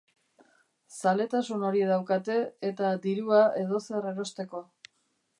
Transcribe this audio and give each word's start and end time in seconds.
Zaletasun 0.99 1.65
hori 1.67 1.83
daukate, 1.89 2.37
eta 2.69 2.93
dirua 3.03 3.41
edozer 3.65 4.09
erosteko. 4.13 4.63